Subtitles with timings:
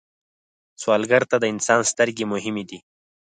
[0.81, 2.79] سوالګر ته د انسان سترګې مهمې دي